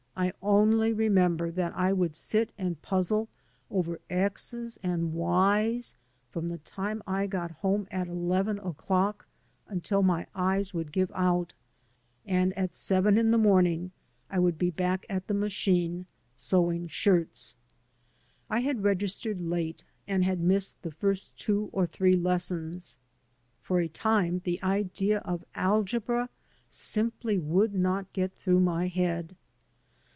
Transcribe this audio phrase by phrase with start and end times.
[0.13, 3.27] I only remember that I would sit and puzzle
[3.71, 5.95] over x's and y's
[6.29, 9.25] from the time I got home at eleven o'clock
[9.67, 11.53] until my eyes would give out;
[12.23, 13.93] and at seven in the morning
[14.29, 16.05] I would be back at the machine
[16.35, 17.55] sewing shirts.
[18.47, 22.99] I had registered late, and had missed the first two or three lessons.
[23.63, 26.29] For a time the idea of algebra
[26.69, 29.35] simply would not get through my head.